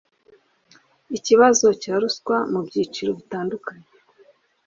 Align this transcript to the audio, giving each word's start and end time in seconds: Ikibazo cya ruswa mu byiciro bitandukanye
Ikibazo 1.17 1.67
cya 1.81 1.95
ruswa 2.01 2.37
mu 2.51 2.59
byiciro 2.67 3.11
bitandukanye 3.19 3.87